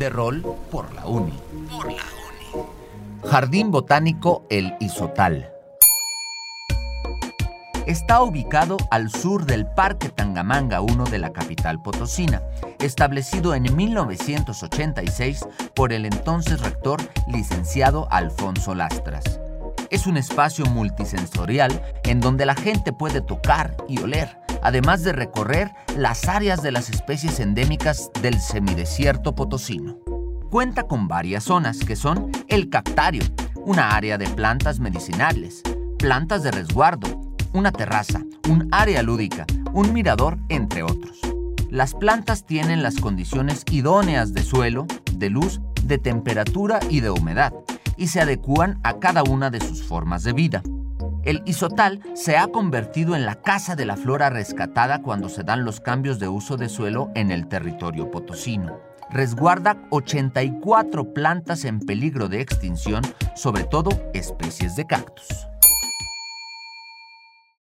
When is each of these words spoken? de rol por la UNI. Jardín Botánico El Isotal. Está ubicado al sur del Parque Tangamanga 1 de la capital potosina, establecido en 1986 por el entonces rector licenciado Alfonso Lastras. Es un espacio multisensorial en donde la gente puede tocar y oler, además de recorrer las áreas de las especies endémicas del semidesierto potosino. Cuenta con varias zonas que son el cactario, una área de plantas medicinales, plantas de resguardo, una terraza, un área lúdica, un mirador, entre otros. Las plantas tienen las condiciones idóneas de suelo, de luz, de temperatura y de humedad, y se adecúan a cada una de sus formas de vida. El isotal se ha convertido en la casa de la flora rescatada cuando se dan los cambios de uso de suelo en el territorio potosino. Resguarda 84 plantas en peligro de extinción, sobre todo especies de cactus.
de 0.00 0.08
rol 0.08 0.42
por 0.70 0.92
la 0.94 1.06
UNI. 1.06 1.38
Jardín 3.22 3.70
Botánico 3.70 4.46
El 4.48 4.74
Isotal. 4.80 5.52
Está 7.86 8.22
ubicado 8.22 8.78
al 8.90 9.10
sur 9.10 9.44
del 9.44 9.66
Parque 9.66 10.08
Tangamanga 10.08 10.80
1 10.80 11.04
de 11.04 11.18
la 11.18 11.34
capital 11.34 11.82
potosina, 11.82 12.40
establecido 12.78 13.54
en 13.54 13.76
1986 13.76 15.46
por 15.74 15.92
el 15.92 16.06
entonces 16.06 16.60
rector 16.62 16.98
licenciado 17.28 18.08
Alfonso 18.10 18.74
Lastras. 18.74 19.38
Es 19.90 20.06
un 20.06 20.16
espacio 20.16 20.64
multisensorial 20.64 21.82
en 22.04 22.20
donde 22.20 22.46
la 22.46 22.54
gente 22.54 22.94
puede 22.94 23.20
tocar 23.20 23.76
y 23.86 24.00
oler, 24.00 24.39
además 24.62 25.02
de 25.02 25.12
recorrer 25.12 25.72
las 25.96 26.28
áreas 26.28 26.62
de 26.62 26.72
las 26.72 26.90
especies 26.90 27.40
endémicas 27.40 28.10
del 28.22 28.40
semidesierto 28.40 29.34
potosino. 29.34 29.98
Cuenta 30.50 30.84
con 30.84 31.08
varias 31.08 31.44
zonas 31.44 31.78
que 31.80 31.96
son 31.96 32.30
el 32.48 32.70
cactario, 32.70 33.22
una 33.64 33.94
área 33.94 34.18
de 34.18 34.28
plantas 34.28 34.80
medicinales, 34.80 35.62
plantas 35.98 36.42
de 36.42 36.50
resguardo, 36.50 37.20
una 37.52 37.72
terraza, 37.72 38.20
un 38.48 38.68
área 38.72 39.02
lúdica, 39.02 39.46
un 39.72 39.92
mirador, 39.92 40.38
entre 40.48 40.82
otros. 40.82 41.20
Las 41.70 41.94
plantas 41.94 42.46
tienen 42.46 42.82
las 42.82 42.96
condiciones 42.96 43.64
idóneas 43.70 44.32
de 44.32 44.42
suelo, 44.42 44.86
de 45.14 45.30
luz, 45.30 45.60
de 45.84 45.98
temperatura 45.98 46.80
y 46.88 47.00
de 47.00 47.10
humedad, 47.10 47.52
y 47.96 48.08
se 48.08 48.20
adecúan 48.20 48.80
a 48.82 48.98
cada 48.98 49.22
una 49.22 49.50
de 49.50 49.60
sus 49.60 49.82
formas 49.84 50.24
de 50.24 50.32
vida. 50.32 50.62
El 51.24 51.42
isotal 51.44 52.00
se 52.14 52.38
ha 52.38 52.46
convertido 52.48 53.14
en 53.14 53.26
la 53.26 53.34
casa 53.34 53.76
de 53.76 53.84
la 53.84 53.96
flora 53.96 54.30
rescatada 54.30 55.02
cuando 55.02 55.28
se 55.28 55.42
dan 55.42 55.64
los 55.64 55.80
cambios 55.80 56.18
de 56.18 56.28
uso 56.28 56.56
de 56.56 56.70
suelo 56.70 57.10
en 57.14 57.30
el 57.30 57.46
territorio 57.46 58.10
potosino. 58.10 58.80
Resguarda 59.10 59.76
84 59.90 61.12
plantas 61.12 61.64
en 61.64 61.80
peligro 61.80 62.28
de 62.28 62.40
extinción, 62.40 63.02
sobre 63.34 63.64
todo 63.64 63.90
especies 64.14 64.76
de 64.76 64.86
cactus. 64.86 65.46